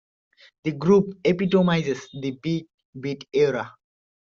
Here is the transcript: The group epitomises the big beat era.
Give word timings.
The 0.63 0.71
group 0.71 1.19
epitomises 1.23 2.09
the 2.11 2.31
big 2.31 2.65
beat 2.99 3.27
era. 3.33 3.75